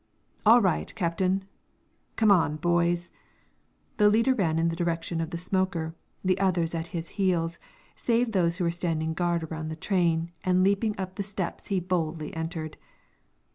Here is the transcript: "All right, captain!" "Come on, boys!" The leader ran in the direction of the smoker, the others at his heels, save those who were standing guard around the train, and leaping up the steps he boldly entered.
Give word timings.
"All 0.47 0.63
right, 0.63 0.91
captain!" 0.95 1.45
"Come 2.15 2.31
on, 2.31 2.55
boys!" 2.55 3.11
The 3.97 4.09
leader 4.09 4.33
ran 4.33 4.57
in 4.57 4.69
the 4.69 4.75
direction 4.75 5.21
of 5.21 5.29
the 5.29 5.37
smoker, 5.37 5.93
the 6.25 6.39
others 6.39 6.73
at 6.73 6.87
his 6.87 7.09
heels, 7.21 7.59
save 7.93 8.31
those 8.31 8.57
who 8.57 8.63
were 8.63 8.71
standing 8.71 9.13
guard 9.13 9.43
around 9.43 9.67
the 9.67 9.75
train, 9.75 10.31
and 10.43 10.63
leaping 10.63 10.95
up 10.97 11.17
the 11.17 11.21
steps 11.21 11.67
he 11.67 11.79
boldly 11.79 12.33
entered. 12.35 12.77